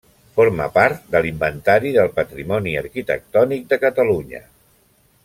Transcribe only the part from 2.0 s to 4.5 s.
Patrimoni Arquitectònic de Catalunya.